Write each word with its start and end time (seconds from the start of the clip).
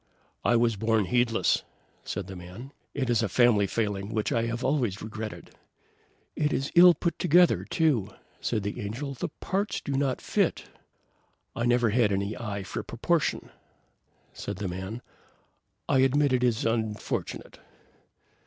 "I 0.43 0.55
was 0.55 0.77
born 0.77 1.05
heedless," 1.05 1.61
said 2.03 2.25
the 2.25 2.35
man. 2.35 2.71
"It 2.95 3.07
is 3.07 3.21
a 3.21 3.29
family 3.29 3.67
failing 3.67 4.09
which 4.15 4.31
I 4.31 4.45
have 4.47 4.63
always 4.63 4.99
regretted." 4.99 5.51
"It 6.35 6.51
is 6.51 6.71
ill 6.73 6.95
put 6.95 7.19
together, 7.19 7.63
too;" 7.65 8.09
said 8.39 8.63
the 8.63 8.81
Angel. 8.81 9.13
"The 9.13 9.27
parts 9.41 9.79
do 9.79 9.91
not 9.91 10.19
fit." 10.19 10.63
"I 11.55 11.67
never 11.67 11.91
had 11.91 12.11
any 12.11 12.35
eye 12.35 12.63
for 12.63 12.81
proportion," 12.81 13.51
said 14.33 14.55
the 14.55 14.67
man; 14.67 15.03
"I 15.87 15.99
admit 15.99 16.33
it 16.33 16.43
is 16.43 16.65
unfortunate." 16.65 17.59